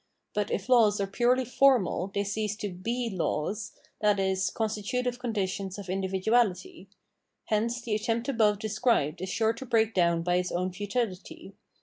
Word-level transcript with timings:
But 0.33 0.49
if 0.49 0.67
laws 0.67 0.99
are 0.99 1.05
purely 1.05 1.45
formal, 1.45 2.09
they 2.11 2.23
cease 2.23 2.55
to 2.55 2.75
he 2.83 3.11
"laws," 3.11 3.73
ie. 4.03 4.35
constitutive 4.55 5.19
conditions 5.19 5.77
of 5.77 5.91
individuality. 5.91 6.89
Hence 7.45 7.79
the 7.83 7.93
attempt 7.93 8.27
above 8.27 8.57
described 8.57 9.21
is 9.21 9.29
sure 9.29 9.53
to 9.53 9.63
break 9.63 9.93
down 9.93 10.23
by 10.23 10.37
its 10.37 10.51
own 10.51 10.71
futility. 10.71 11.53